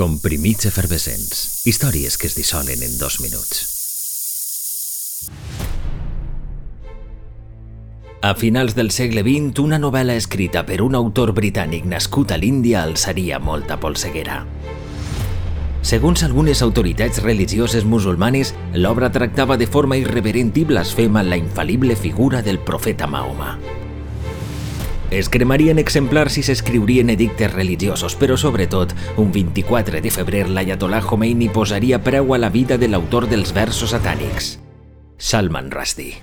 [0.00, 1.60] Comprimits efervescents.
[1.68, 3.58] Històries que es dissolen en dos minuts.
[8.24, 12.80] A finals del segle XX, una novel·la escrita per un autor britànic nascut a l'Índia
[12.80, 14.38] alçaria molta polseguera.
[15.84, 22.40] Segons algunes autoritats religioses musulmanes, l'obra tractava de forma irreverent i blasfema la infal·lible figura
[22.40, 23.58] del profeta Mahoma.
[25.10, 31.48] Es cremarien exemplars i s'escriurien edictes religiosos, però sobretot, un 24 de febrer l'Ayatollah Khomeini
[31.50, 34.60] posaria preu a la vida de l'autor dels versos satànics,
[35.18, 36.22] Salman Rushdie.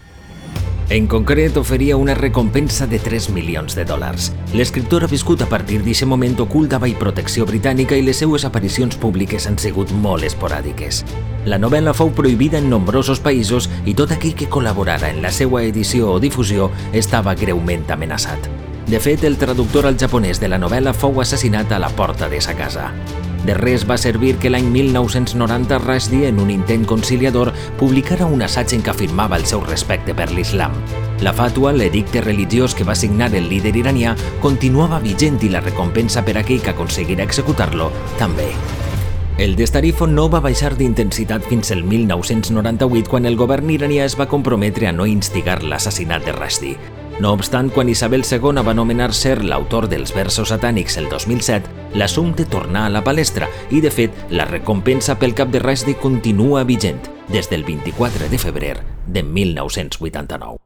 [0.90, 4.30] En concret, oferia una recompensa de 3 milions de dòlars.
[4.54, 8.96] L'escriptor ha viscut a partir d'aquest moment ocult davall protecció britànica i les seues aparicions
[8.96, 11.02] públiques han sigut molt esporàdiques.
[11.44, 15.66] La novel·la fou prohibida en nombrosos països i tot aquell que col·laborara en la seva
[15.68, 18.48] edició o difusió estava greument amenaçat.
[18.88, 22.40] De fet, el traductor al japonès de la novel·la fou assassinat a la porta de
[22.40, 22.94] sa casa.
[23.44, 28.78] De res va servir que l'any 1990 Rushdie, en un intent conciliador, publicara un assaig
[28.78, 30.72] en què afirmava el seu respecte per l'islam.
[31.20, 36.24] La fàtua, l'edicte religiós que va signar el líder iranià, continuava vigent i la recompensa
[36.24, 38.48] per aquell que aconseguirà executar-lo també.
[39.38, 44.32] El destarifo no va baixar d'intensitat fins el 1998 quan el govern iranià es va
[44.32, 46.97] comprometre a no instigar l'assassinat de Rushdie.
[47.20, 52.46] No obstant, quan Isabel II va nomenar ser l'autor dels versos satànics el 2007, l'assumpte
[52.46, 57.02] tornà a la palestra i, de fet, la recompensa pel cap de Rushdie continua vigent
[57.34, 60.62] des del 24 de febrer de 1989.